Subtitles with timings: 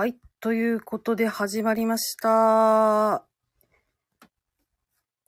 [0.00, 0.16] はい。
[0.40, 3.26] ということで始まりました。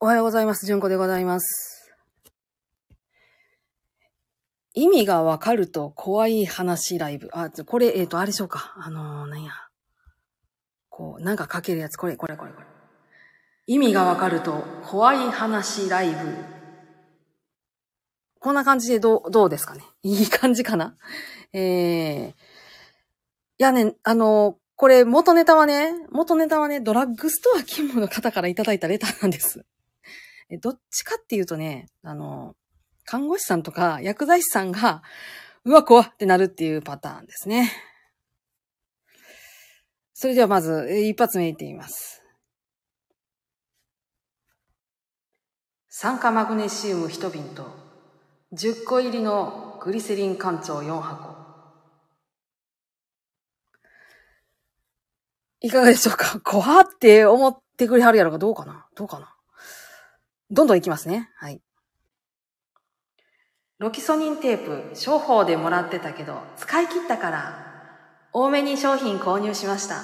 [0.00, 0.64] おはようございます。
[0.64, 1.92] じゅんこでございます。
[4.72, 7.28] 意味がわかると怖い話ライブ。
[7.34, 8.72] あ、これ、えっ、と、あれでしょうか。
[8.78, 9.52] あのー、なんや。
[10.88, 11.98] こう、なんか書けるやつ。
[11.98, 12.66] これ、これ、これ、これ。
[13.66, 16.16] 意味がわかると怖い話ライブ。
[18.38, 19.82] こんな感じでどう、どうですかね。
[20.02, 20.96] いい感じかな。
[21.52, 22.34] えー、い
[23.58, 29.64] やね、あの、これ元ネタはね、元ネタはね、ドラッグストア勤務の方からいただいたレターなんです。
[30.60, 32.56] どっちかっていうとね、あの、
[33.04, 35.04] 看護師さんとか薬剤師さんが、
[35.64, 37.70] うわ、怖ってなるっていうパターンですね。
[40.14, 42.20] それではまず、一発目言ってみます。
[45.90, 47.68] 酸化マグネシウム1瓶と、
[48.52, 51.41] 10個入りのグリセリン肝腸4箱。
[55.62, 56.40] いかがでしょうか？
[56.44, 58.86] 怖って思ってくれはるやろかどうかな？
[58.94, 59.34] どうかな？
[60.50, 61.30] どんどんいきますね。
[61.36, 61.62] はい。
[63.78, 67.66] ロキソニンテープ、商法でもらってたけど、使い切ったから、
[68.32, 70.02] 多めに商品購入しました。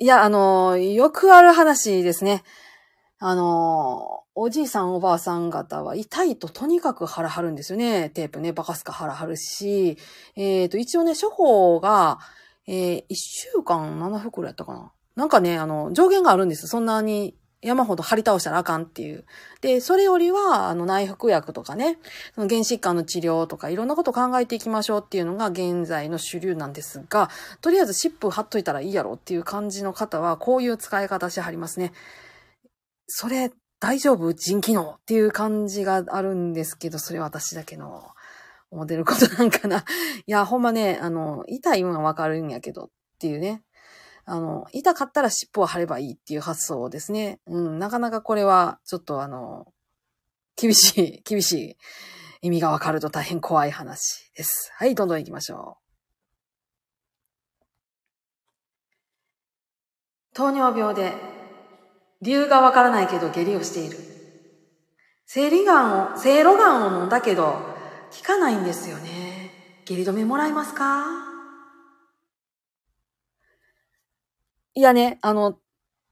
[0.00, 2.42] いや、あの、よくある話ですね。
[3.20, 8.10] あの、おじいさんおばあさん方は痛いととにかく腹張るんですよね。
[8.10, 9.98] テープね、バカすか腹張るし。
[10.36, 12.18] えっ、と、一応ね、処方が、
[12.68, 14.92] えー、1週間7袋やったかな。
[15.16, 16.68] なんかね、あの、上限があるんです。
[16.68, 19.24] そんなに山ほど張り倒したらあかんっていう。
[19.62, 21.98] で、それよりは、あの、内服薬とかね、
[22.36, 27.30] その原疾患の治療とかいろんなこと考えていきましょうっていうのが現在の主流なんですが、
[27.60, 31.92] とりあえず湿布貼っといたらいいやろっていう感じの方は、こういう使い方してはりますね。
[33.08, 38.10] それ、大丈夫腎機能っていう感じがあるんですけど、それは私だけの
[38.70, 39.78] 思ってることなんかな。
[39.78, 39.82] い
[40.26, 43.62] や、ほんまね、 あの、痛いのはわかるんやけどっていうね。
[44.24, 47.40] あの、痛かったら尻尾を貼ればいいっていう発想ですね。
[47.46, 49.72] うん、なかなかこれは、ちょっとあの、
[50.56, 51.76] 厳しい、 厳しい。
[52.40, 54.70] 意味がわかると大変怖い話です。
[54.74, 55.84] はい、どんどん行きましょう。
[60.34, 61.37] 糖尿病で、
[62.20, 63.96] 理由がわからないけど下痢をしている。
[65.26, 69.50] 生理ガンを、生ロガンを飲んだけど、効かないんですよね。
[69.84, 71.06] 下痢止めもらえますか？
[74.74, 75.58] いやね、あの、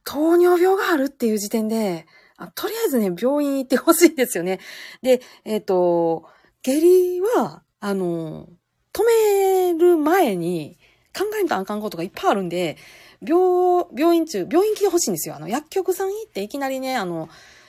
[0.05, 2.07] 糖尿病があるっていう時点で、
[2.55, 4.61] とりあえずね、病院行ってほしいんですよね。
[5.03, 6.29] で、えっ、と、
[6.63, 8.49] 下痢は、あの、
[8.93, 10.79] 止める前に
[11.17, 12.77] 考えんとあかんことがいっぱいあるんで、
[13.21, 15.37] 病、病院中、病院来てほしいんですよ。
[15.37, 17.29] あの、薬局さん行っていきなりね、あの、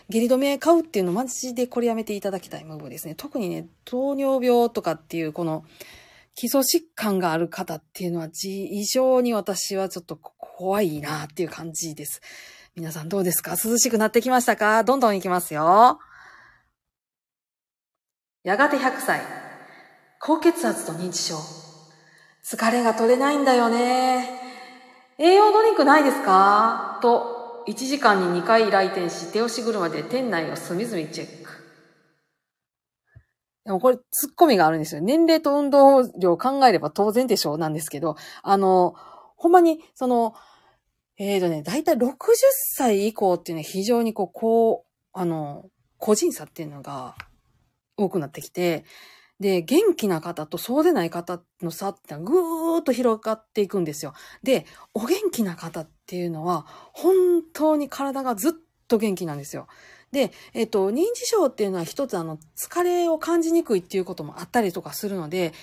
[0.09, 3.16] 下痢止め買うっていうのマジでこれやめていただきたいムーブですね。
[3.16, 5.66] 特にね、糖尿病とかっていうこの
[6.34, 12.22] 基礎疾患がある方っていうのは異常に私はちょっと怖いなっていう感じです。
[12.75, 13.57] 皆さんどうですか？
[13.62, 14.84] 涼しくなってきましたか？
[14.86, 16.00] どんどん行きますよ。
[18.44, 19.22] やがて100歳。
[20.22, 21.67] 高血圧と認知症。
[22.50, 24.30] 疲れが取れないんだよね。
[25.18, 26.97] 栄養ドリンクないですか？
[27.02, 31.52] と1時間に2回来店し、手押し車で店内を隅々チェック。
[33.66, 35.02] でもこれ、ツッコミがあるんですよ。
[35.02, 38.96] 年齢と運動量を考えれば当然でしょうなんですけど、あの、
[39.36, 40.34] ほんまに、その、
[41.18, 42.16] えーとね、だいたい60
[42.75, 45.66] 歳以降っていうのは非常にこう、こう、あの、
[45.97, 47.16] 個人差っていうのが
[47.97, 48.86] 多くなってきて、
[49.40, 54.14] で、元気な方とそうでない方の差ってぐーっと広がっていくんですよ。
[54.44, 58.52] で、お元気な方っていうのは、本当に体がずっ
[58.88, 59.68] と元気なんですよ。
[60.12, 65.54] で、えっと、認知症っていうのは一つあの、疲れを感じにくいっていうこともあったりとかするので、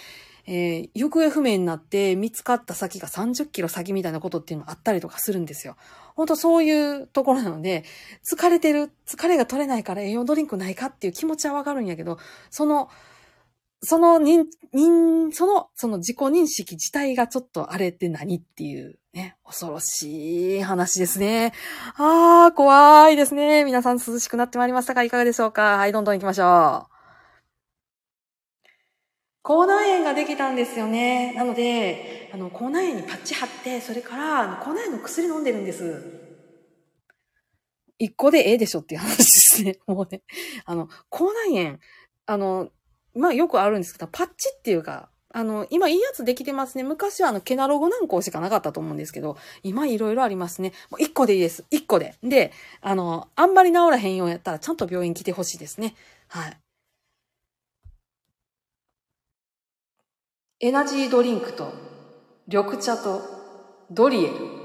[0.47, 5.77] えー、行方不明になって見つかった先が30キロ先みたいなことっていうのもあったりとかするんですよ。
[6.15, 7.85] 本当そういうところなので、
[8.31, 12.19] 疲れてる、疲れが取れないから栄養ドリンクないかっていう気持ちはわかるんやけど、
[12.51, 12.91] その、
[13.84, 21.53] その認、認、その、その自己認識自体がちょっとあれって何っていうね、恐ろしい話ですね。
[21.97, 23.64] あー、怖いですね。
[23.64, 25.05] 皆さん涼しくなってまいりましたか？
[25.05, 25.76] いかがでしょうか？
[25.76, 26.94] はい、どんどん行きましょう。
[29.43, 31.35] 口内炎ができたんですよね。
[31.35, 36.03] なので、あの、口内炎にパッチ貼って、それから、あの口内炎の薬飲んでるんです。
[37.99, 39.79] 一個でええでしょっていう話ですね。
[39.87, 40.23] もうね。
[40.64, 41.79] あの、口内炎、
[42.25, 42.70] あの、
[43.14, 46.84] まあよくあるんですけど、パッチっていうか、あの、今いいやつできてますね。
[46.84, 50.72] 昔はあの、ケナロゴ軟膏しかなかったと思うんですけど、今いろいろありますね。
[50.90, 51.64] もう一個でいいです。
[51.70, 52.14] 一個で。
[52.22, 55.96] で、あの、あんまり治らへんようやったら、ちゃんと病院来てほしいですね。
[56.28, 56.56] はい。
[60.61, 61.72] エナジードリンクと
[62.46, 63.22] 緑茶と
[63.90, 64.63] ドリエル。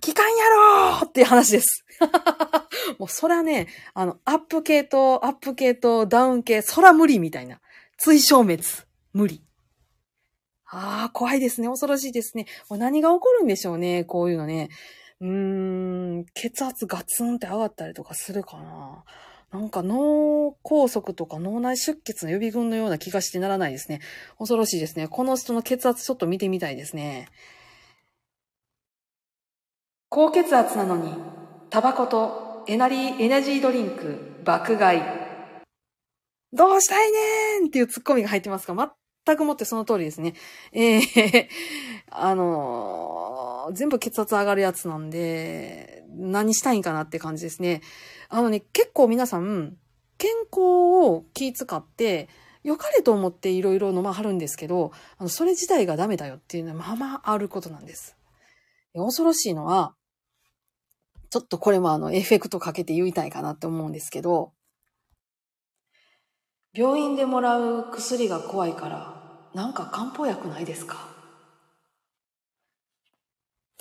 [0.00, 1.84] 期間やろーっていう話です。
[2.98, 7.60] もうそれはね、あの、アップ系とアップ系とダウン系、そら無理みたいな。
[7.96, 8.62] 追消滅。
[9.12, 9.42] 無理。
[10.70, 11.68] ああ、怖いですね。
[11.68, 12.46] 恐ろしいですね。
[12.68, 14.04] これ何が起こるんでしょうね。
[14.04, 14.68] こういうのね。
[15.20, 19.04] うーん、血圧ガツンって上がったりとかするかな。
[19.50, 24.00] なんか脳梗塞とか脳内出血の予備軍のような気がしてならないですね。
[24.38, 25.08] 恐ろしいですね。
[25.08, 27.28] この人の血圧ちょっと見てみたいですね。
[30.10, 31.12] 高血圧なのに、
[31.68, 35.02] タバコとエナリー、エナジードリンク爆買い。
[36.50, 38.94] どうしたいねーんっていうツッコミが入ってますが、
[39.26, 40.32] 全くもってその通りですね。
[40.72, 41.48] ええ
[42.10, 47.82] あのー全部血圧上がるやつなんで、何したいんかなって感じですね。
[48.30, 49.76] あのね、結構皆さん、
[50.16, 52.30] 健康を気使って、
[52.62, 58.16] 良かれと思っていろいろ飲まはるんですけど、あの、それ自体がダメだよっていうのはまあまああることなんです。
[58.94, 59.94] 恐ろしいのは、
[61.30, 64.52] ちょっとこれもあの、エフェクトかけて言いたいかなって思うんですけど、
[66.72, 71.08] 病院でもらう薬が怖いから、なんか漢方薬ないですか？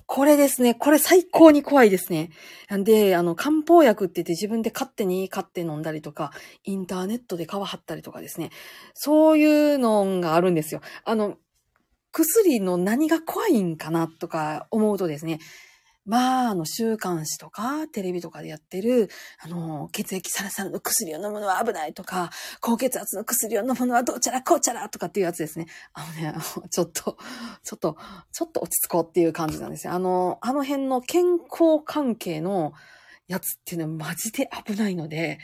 [0.10, 0.74] これですね。
[0.74, 2.30] これ最高に怖いですね。
[2.70, 6.32] なんで、あの、漢方薬って言って自分で勝手に買って飲んだりとか、
[6.64, 8.52] インターネットで皮張ったりとかですね。
[8.94, 9.46] そうい
[9.76, 10.80] うのがあるんですよ。
[11.04, 11.36] あの、
[12.14, 15.40] 薬の何が怖いんかなとか思うとですね。
[16.07, 19.09] まあ、あの、週刊誌とか、テレビとかでやってる、
[19.44, 22.31] あの、血液サラサラの薬を飲むのは危ないとか、
[22.62, 25.68] 高血圧の薬を飲むのはどうちゃらこうちゃらとかっていうやつですね。
[25.92, 26.33] あのね、
[26.71, 27.18] ちょっと、
[27.62, 27.98] ちょっと、
[28.31, 29.94] ちょっと落ち着こうっていう感じなんですよ。
[29.94, 32.71] あの、あの辺の健康関係の
[33.27, 35.39] やつっていうのはマジで危ないので、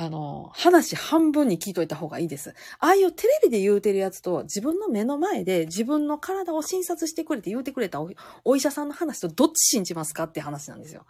[0.00, 2.54] あの、話半分に聞いといた方がいいです。
[2.78, 8.00] ああいうテレビで言うてるやつと自分の目の前で自分の体を診察してくれて言うてくれた
[8.44, 11.04] お医者さんの話とどっち信じますかって話なんですよ。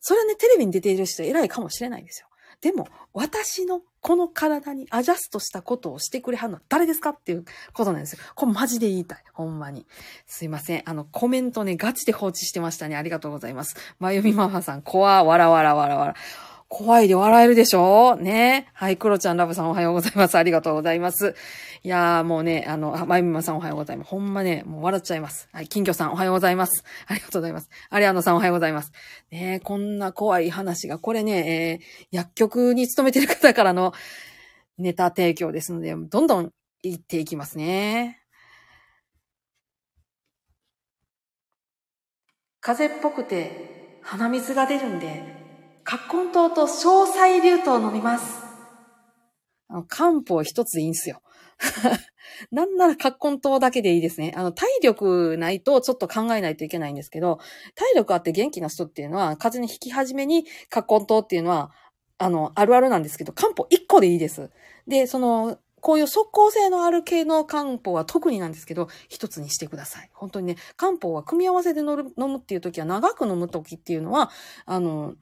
[0.00, 2.26] それはね、テレビに出ている人偉いかもしれないんですよ。
[2.60, 8.18] でも、私のこの体にアジャストしたことをしてくれはんのは誰ですかっていうことなんですよ。
[8.34, 9.24] これマジで言いたい。
[9.32, 9.86] ほんまに。
[10.26, 10.82] すいません。
[10.84, 12.96] あの、コメントね、ガチで放置してましたね。
[12.96, 13.76] ありがとうございます。
[13.98, 16.14] まゆみママさん、怖わらわらわらわら。
[16.74, 18.16] 怖いで笑えるでしょ？
[18.16, 18.66] ね。
[18.72, 20.38] はい、クロちゃんラブさんおはようございます。
[20.38, 21.34] ありがとうございます。
[21.82, 24.08] いやーもうね、あの、あまゆみまさんおはようございます。
[24.08, 25.50] ほんまね、もう笑っちゃいます。
[25.52, 26.82] はい、金魚さんおはようございます。
[27.06, 27.68] ありがとうございます。
[27.90, 28.90] アリアノさんおはようございます。
[29.30, 33.92] ねこんな怖い話が、これね、えー薬局に勤めてる方からの
[34.78, 36.52] ネタ提供ですので、どんどん
[36.82, 38.22] 言っていきますね。
[42.62, 45.41] 風っぽくて鼻水が出るんで、
[45.84, 48.42] 葛根湯と詳細流湯飲みます。
[49.68, 51.22] あの、漢方一ついいんすよ。
[52.50, 54.32] なんなら葛根湯だけでいいですね。
[54.36, 57.38] あの、体力ないとちょっと考えないといけないんですけど、
[57.74, 61.72] 体力あって元気な人っていうのは、風邪に引き始めに葛根湯っていうのは、
[62.18, 64.50] あの、あるあるなんですけど、漢方一個でいいです。
[64.86, 70.10] で、その、こういう即効性のある系の漢方は特になんですけど、一つにしてください。
[70.12, 74.30] 本当にね、漢方は組み合わせで飲むっていう時は、長く飲む時っていうのは、
[74.64, 75.14] あの、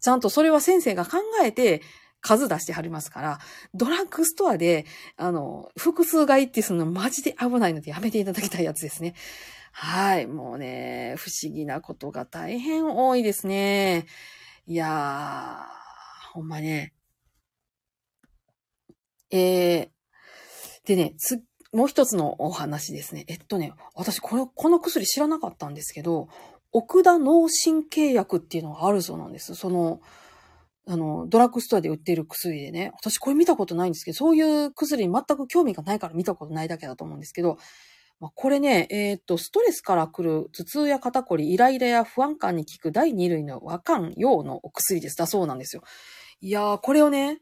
[0.00, 1.82] ちゃんとそれは先生が考えて
[2.20, 3.38] 数出してはりますから、
[3.74, 4.84] ドラッグストアで、
[5.16, 9.14] あの、複数買いってするのマジで危ないのでやめていただきたいやつですね。
[9.72, 10.26] はい。
[10.26, 14.06] もうね、不思議なことが大変多いですね。
[14.66, 16.92] いやー、ほんまね。
[19.30, 19.88] えー、
[20.86, 23.24] でね、つ、もう一つのお話ですね。
[23.28, 26.28] えっとね、私これ、この薬知らなかったんですけど、
[26.76, 29.54] 奥田脳神経薬っていうのがあるそうなんです。
[29.54, 30.02] その、
[30.86, 32.92] あの、ドラッグストアで売ってる薬でね。
[32.94, 37.56] 私これ見たことないんですけど、そういう薬に全く興味がないから見たことないだけだと思うんですけど、
[38.20, 45.16] まあ、これね、えっ、と、ストレスから来る頭痛や肩こり、イライラや不安感に効く第2類の和漢用のお薬です。
[45.16, 45.82] だそうなんですよ。
[46.42, 47.40] いやー、これをね、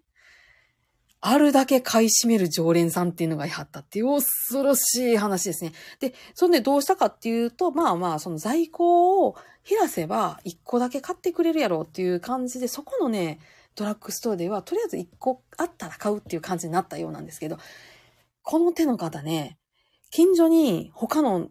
[1.26, 5.72] あるだけ買い占める常連さんっていうのがいはったっていう恐ろしい話ですね。
[5.98, 9.34] で、そんでどうしたかっていうと、まあまあ、その在庫を
[9.66, 13.38] 減らせば1個だけ買ってくれるやろうっていう感じで、そこのね、
[13.74, 17.56] ドラッグストアではとりあえず1個あったら買うっていう感じになったようなんですけど、
[18.42, 19.56] この手の方ね、
[20.10, 21.48] 近所に他の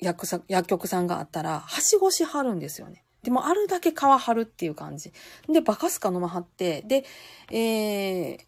[0.00, 3.06] 薬薬局さんがあったら、はしごしはるんですよね。
[3.22, 5.14] でも、あるだけ皮張るっていう感じ。
[5.48, 7.06] で、バカすか飲まはって、で、
[7.50, 8.38] えー、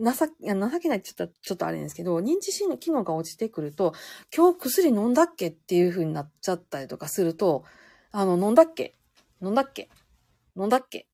[0.00, 3.92] 情け、情けないって言ったらちょっとあれですけど、認知機能が落ちてくると、
[4.34, 7.64] 今日薬飲んだっけっていう風になっちゃったりとかすると、
[8.12, 8.94] あの、飲んだっけ？
[9.42, 9.88] 飲んだっけ？
[10.56, 11.06] 飲んだっけ？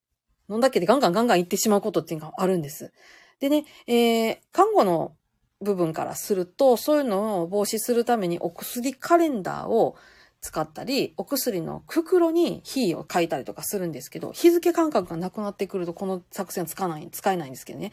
[0.49, 0.79] 飲んだっけ？
[0.79, 2.91] でガンガンガンガン言ってしまうことっていうのがあるんです。
[3.39, 5.15] でね、えー、看護の
[5.61, 9.95] 部分からすると、そういうのを防止するためにお薬カレンダーを
[10.39, 17.91] 使ったり、お薬の袋に火を書いたりとかするんですけど、日付感覚がなくなってくるとこの作戦は使わない、使えないんですけどね。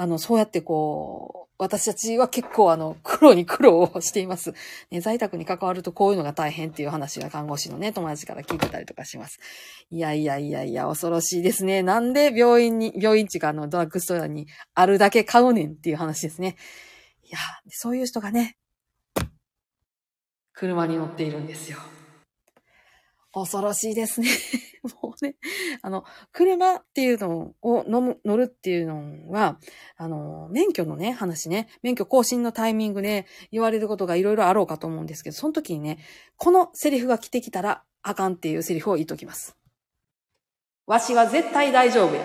[0.00, 4.54] あの、そうやってこう、私たちは結構あの、苦労に苦労をしています。
[4.90, 9.38] ね、在宅に関わるとこういうのが大変っていう話が看護師のね、友達から聞いてたりとかします。
[9.90, 11.82] いやいやいやいや、恐ろしいですね。
[11.82, 16.56] なんで病院に、病院地かあの、ドラッグストアにあるだけ買うねんっていう話ですね。
[17.24, 17.38] いや、
[17.68, 18.56] そういう人がね、
[20.54, 21.76] 車に乗っているんですよ。
[23.34, 24.28] 恐ろしいですね。
[25.02, 25.36] もうね、
[25.82, 29.58] あの、車っていうのを飲む、乗るっていうのは、
[29.96, 35.98] あの、免許のね、話ね、免許更新のタイミングで言われることがいろいろあろうかと思うんですけど、その時にね、
[36.36, 39.56] このセリフが来てきたらあかんっていうセリフを言っときます。
[40.86, 42.24] わしは絶対大丈夫や。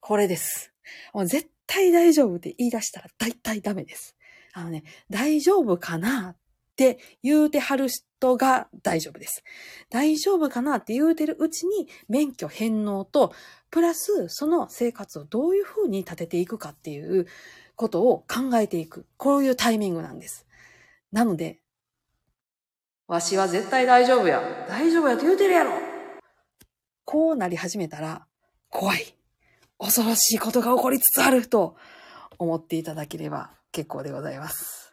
[0.00, 0.72] これです。
[1.12, 4.16] もう絶対大丈夫って言い出したら大体ダメです。
[4.52, 6.36] あのね、大丈夫かなっ
[6.78, 9.42] て言うてはる人が大丈夫です。
[9.90, 13.34] 大丈夫かなって言うてるうちに免許返納と、
[13.70, 17.26] プラスその生活をどういうふうに立てていくかっていう
[17.74, 19.06] ことを考えていく。
[19.16, 20.46] こういうタイミングなんです。
[21.10, 21.58] なので、
[23.08, 24.40] わしは絶対大丈夫や。
[24.68, 25.72] 大丈夫やと言うてるやろ。
[27.04, 28.26] こうなり始めたら、
[28.68, 29.14] 怖い。
[29.78, 31.76] 恐ろしいことが起こりつつあると
[32.38, 34.87] 思っていただければ結構でございます。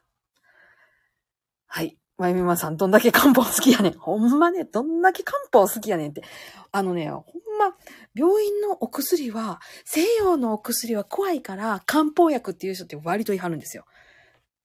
[1.75, 1.97] はい。
[2.17, 3.97] まゆみまさん、どんだけ漢方好きやねん。
[3.97, 6.23] ほんまね、どんだけ漢方好きやねんって。
[6.71, 7.23] あのね、ほん
[7.59, 7.75] ま、
[8.13, 13.83] 病院のお薬は、西洋のお薬は怖いから、漢方薬っていう人って割と言い張るんですよ。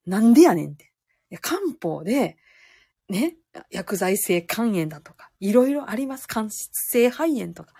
[0.06, 0.84] なんでやねんって。
[0.84, 2.36] いや漢方で、
[3.08, 3.34] ね、
[3.72, 6.28] 薬剤性肝炎だとか、いろいろあります。
[6.28, 7.72] 間質性肺炎とか。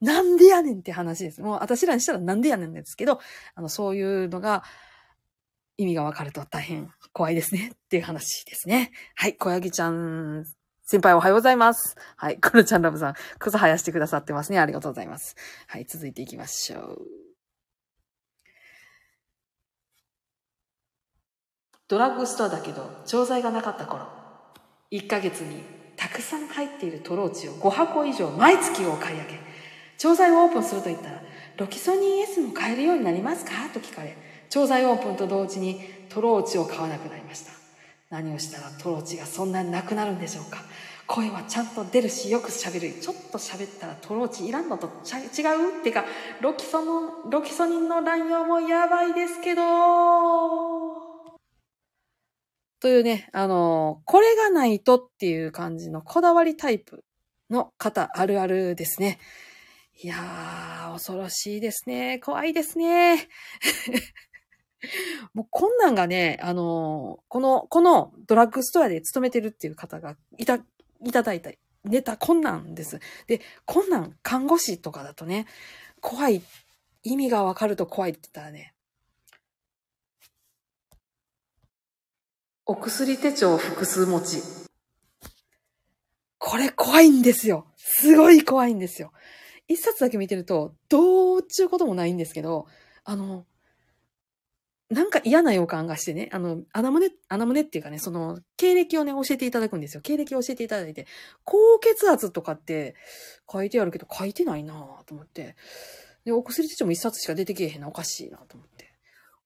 [0.00, 1.40] なんでやねんって話です。
[1.40, 3.20] もう私らにしたらなんでやねんですけど、
[3.54, 4.64] あの、そういうのが、
[5.82, 8.92] 意味がわかると大変怖いですねっていう話ですね。
[9.14, 10.44] はい、小ヤギちゃん、
[10.84, 11.96] 先輩おはようございます。
[12.16, 14.58] はい、クロちゃんラブさん、草生やしてくださってますね。
[14.58, 15.36] ありがとうございます。
[15.66, 16.98] はい、続いていきましょう。
[21.88, 24.06] ドラッグストアだけど、錠剤がなかった頃、
[24.90, 25.62] 1ヶ月に
[25.96, 29.40] たくさん入っているトローチを5箱以上毎月を買い上げ、
[29.98, 31.22] 調剤をオープンすると言ったら、
[31.58, 33.52] ロキソニン S も買えるようになりますか？
[33.74, 34.16] と聞かれ、
[34.52, 35.80] 調剤オープンと同時に
[36.10, 37.52] トローチを買わなくなりました。
[38.10, 40.58] 何をしたらトローチがそんなになくなるんでしょうか
[41.06, 45.80] 声はちゃんと出るしよく喋るちょっと喋ったらトローチいらんのと違う？
[45.80, 46.04] ってか
[46.42, 49.62] ロキソのロキソニンの乱用もやばいですけど
[52.80, 57.04] というね、あの、これがないとっていう感じのこだわりタイプ
[57.48, 59.18] の方あるあるですね。
[60.02, 62.18] いやー、恐ろしいですね。
[62.18, 63.28] 怖いですね。
[65.34, 70.58] もうこんなんがね、あのこの、このドラッグストアで勤めてるっていう方がいた、
[71.04, 71.50] いただいた
[71.84, 73.00] ネタ、こんなんです。
[73.26, 75.46] で、こんなん看護師とかだとね、
[76.00, 76.42] 怖い、
[77.02, 78.74] 意味がわかると怖いって言ったらね、
[82.64, 84.42] お薬手帳複数持ち。
[86.38, 87.66] これ怖いんですよ。
[87.76, 89.12] すごい怖いんですよ。
[89.66, 92.66] 一冊だけ見てると、どうちゅうこともないんですけど、
[93.04, 93.46] あの、
[94.92, 100.02] なんか嫌な予感がしてね、あの、穴胸、穴胸っていうかね、その、経歴をね、教えていただくんですよ。
[100.02, 101.06] 経歴を教えていただいて、
[101.44, 102.94] 高血圧とかって
[103.50, 105.56] 書いてあるけど、書いてないなぁと思って。
[106.26, 108.92] で、お薬手帳も一冊しか出てけえへんな、おかしいなと思って。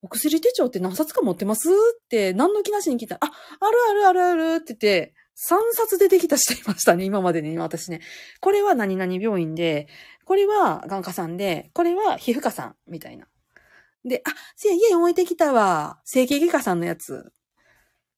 [0.02, 1.72] お薬手帳って何冊か持ってますっ
[2.08, 8.00] て、何の気なしに聞いたら、あ、あるあるあるあるって言って、3冊出てきた人いましたね、今までね、私ね。
[8.40, 9.86] これは何々病院で、
[10.24, 13.28] これは眼科さんで、これは皮膚科さん、みたいな。
[14.06, 16.00] で、あ、せや、家置いてきたわ。
[16.04, 17.32] 整形外科さんのやつ。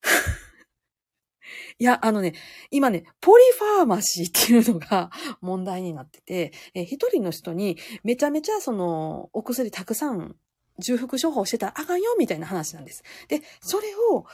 [1.79, 2.35] いや、あのね、
[2.71, 10.37] 今ね、ポリファーマシーっていうのが 問題になってて、え一人の人にめちゃめちゃその、お薬たくさん
[10.79, 13.03] 重複処方してたらあかんよみたいな話なんです。
[13.29, 14.27] で、それを、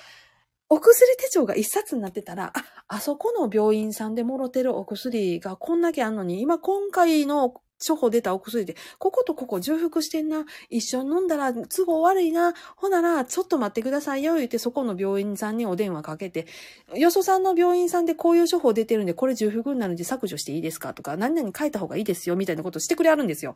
[0.71, 7.55] お薬手帳が一冊になってたら、あ、あそこの病院さんでもろてるお薬がこんだけあんのに、今今回の
[7.87, 10.45] 処方出たお薬で、こことここ重複してんな。
[10.71, 12.55] 一緒に飲んだら都合悪いな。
[12.76, 14.37] ほなら、ちょっと待ってくださいよ。
[14.37, 16.47] 言って、そこの病院さんにお電話かけて、
[16.95, 20.95] よそさんの病院さんでこういう処方出てるんで、これ重複になるんで削除していいですか？
[20.95, 22.37] とか、何々書いた方がいいですよ。
[22.37, 23.55] みたいなことしてくれあるんですよ。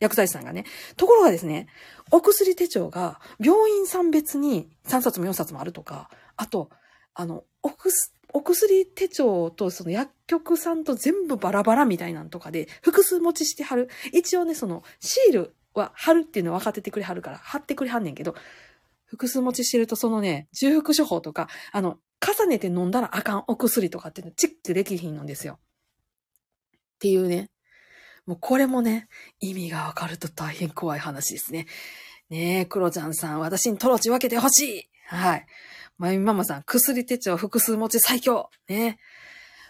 [0.00, 0.64] 薬剤師さんがね。
[0.96, 1.68] ところがですね、
[2.10, 6.70] お薬手帳が病院さん別に3冊も4冊もあるとか、あと、
[7.14, 7.92] あの、お薬、
[8.32, 13.88] お薬手帳とその薬局さんと全部バラバラみたいなんとかで複数持ちしてはる。
[14.12, 18.34] 一応ね、そのシールは貼るっていうのは分かっててくれはるから貼ってくれはんねんけど、
[19.06, 25.58] 複数持ちしてるとそのね、重複処方とか、あの、重ねて飲んだらあかんお薬とかっていうのチェックできひんのですよ。
[26.96, 27.50] っていうね。
[28.26, 29.08] もうこれもね、
[29.40, 31.66] 意味がわかると大変怖い話ですね。
[32.28, 35.46] ねえ、クロちゃんさん、私にトロチ分けてほしいはい。
[35.98, 38.98] まゆみママさん、薬手帳複数持ち最強ね。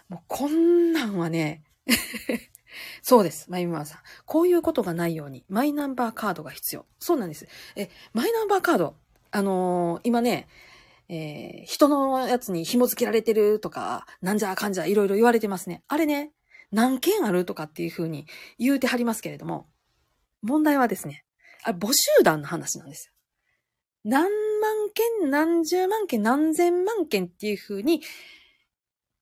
[0.09, 1.63] もうこんなんはね、
[3.01, 3.49] そうです。
[3.49, 3.99] マイママさん。
[4.25, 6.85] こういうことがないように、マイナンバーカードが必要。
[6.99, 7.47] そうなんです。
[7.75, 8.95] え、マイナンバーカード、
[9.31, 10.47] あのー、今ね、
[11.09, 15.83] えー、人のやつに紐付けられてるとか、なんじゃかんじゃいろいろ言われてますね。
[15.87, 16.31] あれね、
[16.71, 18.27] 何件あるとかっていうふうに
[18.59, 19.67] 言うてはりますけれども、
[20.41, 21.25] 問題はですね、
[21.63, 23.13] あれ募集団の話なんですよ。
[24.03, 24.29] 何万
[25.21, 28.01] 件、何十万件、何千万件っていうふうに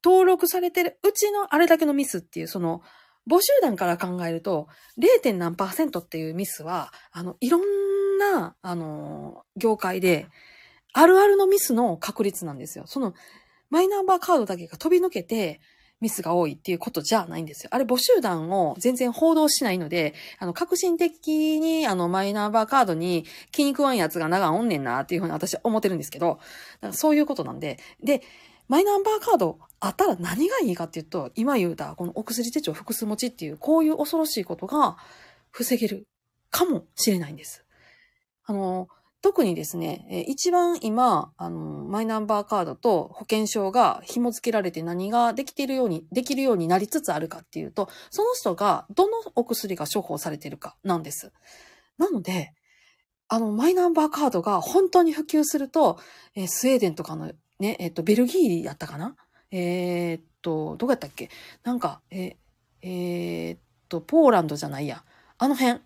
[0.03, 2.81] 登録されてるうちのあれだけのミスっていう、その、
[3.29, 4.67] 募集団から考えると、
[4.97, 5.33] 0.
[5.33, 10.27] 何パーセントっていうミスは、あの、いろんな、あの、業界で、
[10.93, 12.85] あるあるのミスの確率なんですよ。
[12.87, 13.13] その、
[13.69, 15.59] マイナンバーカードだけが飛び抜けて、
[15.99, 17.69] ミスが多いっていうことじゃないんですよ。
[17.73, 26.39] あれ募集団を全然報道しないので、あの、革新的にあの、マイナンバーカードに気に食わんやつが長おんねんなっていうふうに私は思ってるんですけど、
[26.91, 28.21] そういうことなんで、で、
[28.67, 34.97] マイナンバーカードあったら何がいいかっていうと、今言うた、このお薬手帳複数持ちっていう、こういう恐ろしいことが
[35.51, 36.07] 防げる
[36.51, 37.63] かもしれないんです。
[38.45, 38.87] あの、
[39.21, 51.33] 特にですね、一番今、あの、マイナンバーカードと保険証が紐付けられて何ができているように、できるようになりつつあるかっていうと、その人がどのお薬が処方されているかなんです。
[51.97, 52.53] なので、
[53.27, 55.99] あの、マイナンバーカードが本当に普及すると、
[56.35, 59.15] えー、スウェーデンとかのね、えっと、ベルギーやったかな？
[59.51, 61.29] えー、っと、どこやったっけ？
[61.63, 62.37] なんか、え、
[62.81, 63.59] えー、っ
[63.89, 65.03] と、ポーランドじゃないや。
[65.39, 65.81] あの辺。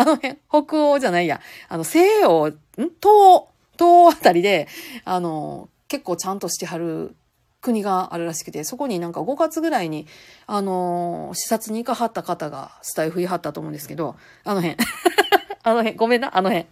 [0.00, 0.38] あの辺。
[0.48, 1.42] 北欧じゃないや。
[1.68, 2.58] あの、西欧、ん？
[2.78, 4.66] 東、東あたりで、
[5.04, 7.14] あの、結構ちゃんとしてはる
[7.60, 10.06] 国があるらしくて、そこになんか5月ぐらいに、
[10.46, 14.78] あの、視察に行かはった方がスタイフいはったと思うんですけど、あの辺。
[15.62, 16.66] あの辺、ごめんな、あの辺。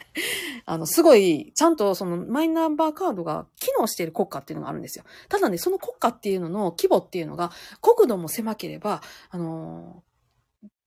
[0.64, 5.04] あの、すごい、ちゃんとそのマイナンバーカードが機能している国家っていうのがあるんですよ。
[5.28, 10.02] ただね、その国家っていうのの規模っていうのが、国土も狭ければ、あの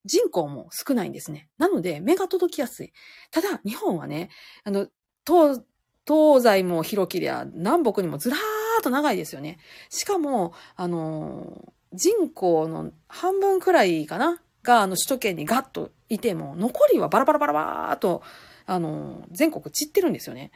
[0.06, 1.50] 人口も少ないんですね。
[1.58, 2.94] なので、目が届きやすい。
[3.30, 4.30] ただ、日本はね、
[4.64, 4.88] あの、
[5.26, 5.62] 東、
[6.08, 9.60] 東西も広けりゃ、南北にもずらーっと長いですよね。
[9.90, 14.42] しかも、あの人口の半分くらいかな？
[14.64, 18.22] が、あの、首都圏にガッといても、残りはバラバラバラバーっと、
[18.66, 20.52] あの、全国散ってるんですよね。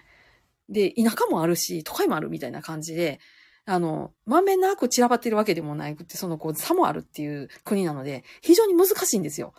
[0.70, 3.20] で、田舎もあるし、都会もあるみたいな感じで、
[3.66, 9.54] あの、まんべんなく散らばってるわけでもないくて、そのこう差もあるっていう国なので、非常に難しいんですよ。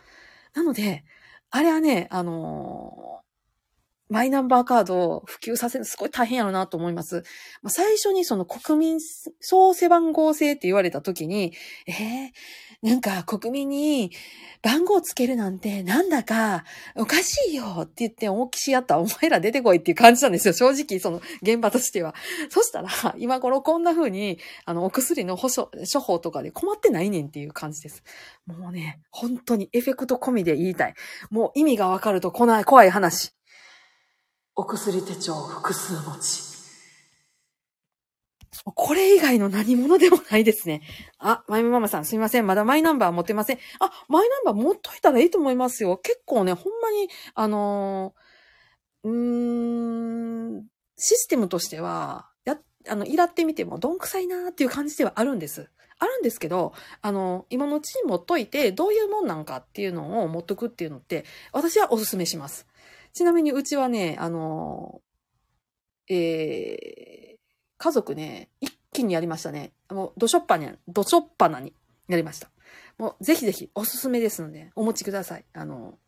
[0.54, 1.04] なので、
[1.50, 3.22] あれはね、あの
[4.08, 7.24] マイナンバーカードを普及させるすごい大変やろなと思います。
[7.66, 8.98] 最初にその国民
[9.40, 11.52] 総背番号制って言われた時に、
[11.88, 12.30] えー、
[12.86, 14.12] なんか国民に
[14.62, 16.62] 番号つけるなんてなんだか
[16.94, 20.54] おかしいよって言って大きしやったお前ら出てこいっていう感じなんですよ。
[20.54, 22.14] 正直その現場としては。
[22.48, 28.04] そしたら今頃こんな風にあのお薬の保処処方とかで困ってないねんっていう感じです。
[28.46, 30.94] もうね、本当にエフェクト込みで言いたい。
[31.28, 33.32] もう意味がわかると来ない怖い話。
[34.54, 36.55] お薬手帳複数持ち。
[38.64, 40.82] これ以外の何者でもないですね。
[41.18, 42.46] あ、マイママさんすいません。
[42.46, 43.58] まだマイナンバー持ってません。
[43.80, 45.98] あ、マイナンバー持っといたらいいと思いますよ。
[45.98, 50.66] 結構ね、ほんまに、あのー、うーん、
[50.96, 55.70] システムとしては、や、あの、いらってみてもどんくさいなーっていう感じではあるんです。
[55.98, 62.66] あるんですけど、あの、今のうちに持っといて、どういうもんなんかっていうのを持っとくっていうのって、私はお勧めします。
[63.12, 65.00] ちなみにうちはね、あの、
[66.08, 67.35] えー、
[67.78, 69.72] 家族ね、一気にやりましたね。
[69.90, 71.74] もう、どしょっぱに、どしょっぱなに
[72.08, 72.48] やりました。
[72.98, 75.44] もう、ぜひぜひおすすめですので、お持ちください。
[75.52, 75.98] あの、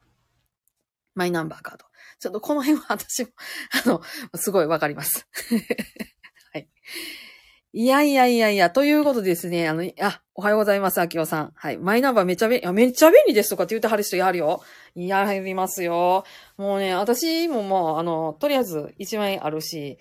[1.15, 1.85] マイナンバーカード。
[2.21, 3.31] ちょっとこの辺は私も、
[3.85, 4.03] あの、
[4.37, 5.27] すごいわかります。
[6.53, 6.69] はい。
[7.73, 11.53] いやいやいやいや、ということでですね、あの、あ、おはようございます、秋尾さん。
[11.55, 11.77] はい。
[11.77, 14.63] マイナンバーめちゃ便利、めっちゃ便利ですとかって言ってはる人やるよ。
[14.95, 16.25] やりますよ。
[16.57, 19.99] もうね、私ももう、あの、とりあえず1万円あるし、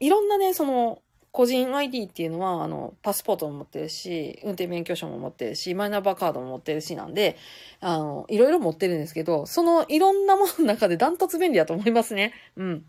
[0.00, 7.36] いろんなね、その、個人 ID っていうのは、あの、パスポートも持ってるし、運転免許証も持ってるし、マイナンバーカードも持ってるしなんで、
[7.80, 12.32] あの、いろいろ持ってるんですけど、そのいろんなものの中でダントツ便利だと思いますね。
[12.56, 12.84] うん。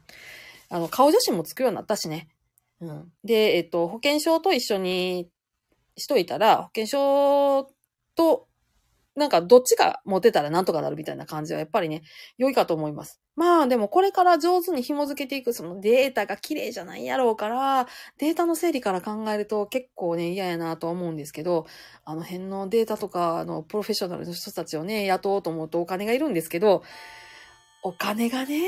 [0.70, 2.30] あの、顔写真もつくようになったしね。
[2.80, 3.12] うん。
[3.24, 5.30] で、えっと、保険証と一緒に
[5.98, 7.72] しといたら、保険証
[8.16, 8.48] と
[9.16, 12.04] なんかどっちか持てたらなんとかなるみたいな感じはやっぱりね、
[12.38, 13.20] 良いかと思います。
[13.36, 21.66] まあでもこれから上手に紐付けていくそのデータが綺麗じゃないやろうから、データの整理から考えると結構ね嫌やなと思うんですけど、
[22.06, 26.84] あの辺のデータとか、あの、プロフェッショナルの人たちをね、雇おうと思うとお金がいるんですけど、
[27.84, 28.62] お金がね、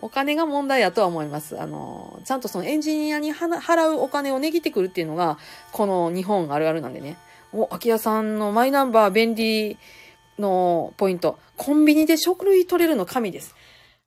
[0.00, 1.60] お金が問題やとは思います。
[1.60, 5.38] あの、ちゃんとそのエンジニアに払うお金を値切ってくるっていうのが、
[5.72, 7.16] この日本あるあるなんでね。
[7.52, 9.78] お、空き家さんのマイナンバー便利
[10.38, 11.38] のポイント。
[11.56, 13.54] コンビニで食類取れるの神です。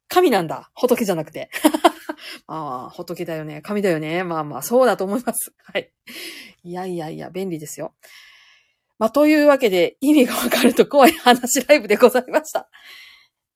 [0.07, 0.71] 神なんだ。
[0.75, 1.49] 仏じゃなくて。
[2.47, 3.61] ああ、仏だよね。
[3.61, 4.23] 神だよね。
[4.23, 5.53] まあまあ、そうだと思います。
[5.63, 5.91] はい。
[6.63, 7.93] いやいやいや、便利ですよ。
[8.99, 12.69] まあ、というわけで、意味がわかると怖い話ライブでございました。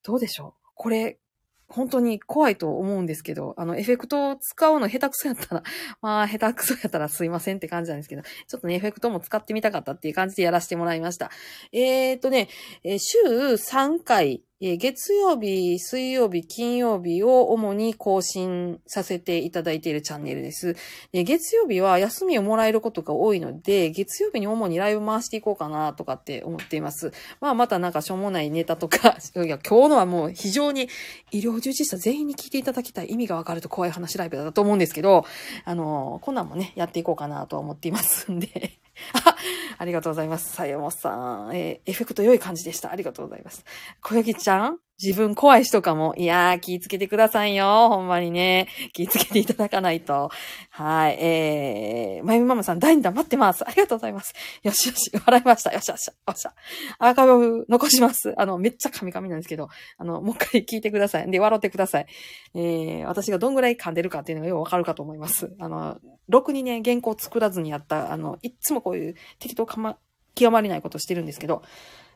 [0.04, 0.68] どうでしょう？
[0.74, 1.20] これ、
[1.68, 5.64] 本当に怖いと思うんですけど、あの、エフェクトを使うの下手くそやったら、
[6.02, 11.32] まあ、下手くそやったらすいませんって感じなんですけど、ちょっとね、エフェクトも使ってみたかったっていう感じでやらせてもらいました。
[11.72, 12.50] えー、っとね、
[12.84, 13.18] 週
[13.56, 20.78] 3回、月曜日、水曜日、金曜日を主に更新させていただいているチャンネルです。
[21.12, 27.12] 月曜日は休みをもらえることが多いので、月曜日に主にライブ回していこうかなとかって思っています。
[27.42, 30.88] まあまたなんかしょうもないネタとか、 いや今日のはもう非常に
[31.32, 35.26] 医療従事者全員に聞いていただきたい意味がわかると怖い話ライブだと思うんですけど、
[35.66, 38.80] あの、こんなんもね、やっていこうかなと思っていますんで。
[39.14, 39.36] あ、
[39.78, 40.54] ありがとうございます。
[40.54, 41.56] さやもさん。
[41.56, 42.92] えー、エフェクト良い感じでした。
[42.92, 43.66] ありがとうございます。
[44.02, 44.78] 小雪ちゃん？
[45.02, 46.14] 自分怖い人かも。
[46.16, 47.90] いやー、気ぃつけてくださいよ。
[47.90, 48.68] ほんまにね。
[48.94, 50.30] 気ぃつけていただかないと。
[50.70, 51.18] はい。
[51.20, 53.68] えー、まゆみママさん、第2弾待ってます。
[53.68, 54.34] ありがとうございます。
[54.64, 55.74] よしよし、笑いました。
[55.74, 56.54] よしよし、よっしゃ。
[57.00, 58.36] アーカイブ残します。
[58.38, 61.30] あの、めっちゃカミカミなんですけど、あの、もう一回聞いてください。
[61.30, 62.06] で、笑ってください。
[62.54, 65.54] えー、私がどんぐらい噛んでるかっていうのがよくわかるかと思います。
[65.60, 65.98] あの、
[66.30, 69.98] ろくにね、原稿作らずにやった、あの、いつもこういう適当かま、
[70.36, 71.64] 極まりないことしてるんですけど、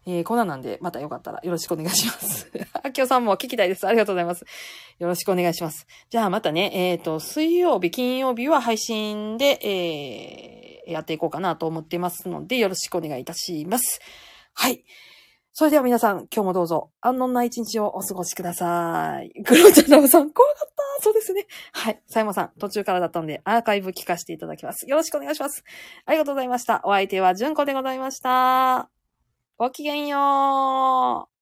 [0.05, 2.51] えー、こんななんで、またよかったらよろしくお願いします。
[2.83, 3.87] あきおさんも聞きたいです。
[3.87, 4.45] ありがとうございます。
[4.99, 5.87] よろしくお願いします。
[6.09, 9.59] じゃあまたね、えっ、ー、と、水曜日、金曜日は配信で、
[10.85, 13.99] えー、やっていこうかなと思ってますので、よろしくお願いいたします。
[14.53, 14.83] はい。
[15.53, 19.41] それでは皆さん、今日もどうぞ、安穏な一日をお過ごしください。
[19.43, 21.47] グロちゃんラブさん、怖かったそうですね。
[21.73, 22.01] はい。
[22.07, 24.87] サイモさん、途中からだったので、アーカイブ聞かせていただきます。
[24.87, 25.63] よろしくお願いします。
[26.05, 26.81] ありがとうございました。
[26.85, 28.98] お相手は、じゅんこでございました。
[29.59, 31.38] ごきげんよう。